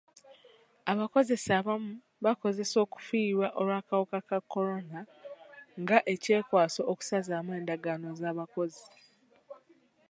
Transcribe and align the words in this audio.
Abakozesa 0.91 1.51
abamu 1.59 1.91
bakozesa 2.25 2.75
okufiirwa 2.85 3.47
olw'akawuka 3.59 4.19
ka 4.29 4.37
corona 4.51 4.99
nga 5.81 5.97
ekyekwaso 6.13 6.81
okusazaamu 6.91 7.51
endagaano 7.59 8.07
z'abakozi. 8.21 8.85